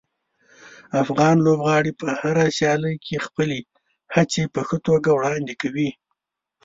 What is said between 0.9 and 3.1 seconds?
افغان لوبغاړي په هره سیالي